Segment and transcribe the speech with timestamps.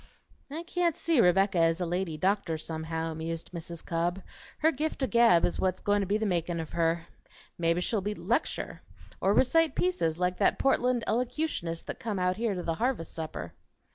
[0.49, 3.85] "I can't see Rebecca as a lady doctor, somehow," mused Mrs.
[3.85, 4.23] Cobb.
[4.57, 7.05] "Her gift o' gab is what's goin' to be the makin' of her;
[7.59, 8.81] mebbe she'll lecture,
[9.21, 13.53] or recite pieces, like that Portland elocutionist that come out here to the harvest supper."